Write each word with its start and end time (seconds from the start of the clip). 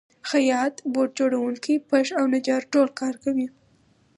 خیاط، 0.29 0.75
بوټ 0.93 1.09
جوړونکی، 1.19 1.75
پښ 1.89 2.07
او 2.19 2.25
نجار 2.33 2.61
ټول 2.73 2.87
کار 2.99 3.13
کوي 3.23 3.47